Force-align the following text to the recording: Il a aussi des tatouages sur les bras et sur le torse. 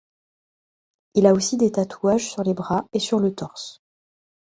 Il 1.13 1.27
a 1.27 1.33
aussi 1.33 1.57
des 1.57 1.73
tatouages 1.73 2.25
sur 2.31 2.41
les 2.41 2.55
bras 2.55 2.87
et 2.91 2.97
sur 2.99 3.19
le 3.19 3.35
torse. 3.35 3.83